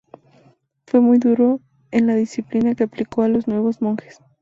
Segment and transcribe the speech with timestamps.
[0.87, 1.59] Fue muy duro
[1.91, 4.17] en la disciplina que aplicó a los nuevos monjes.